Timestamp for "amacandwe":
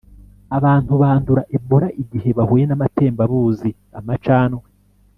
3.99-4.67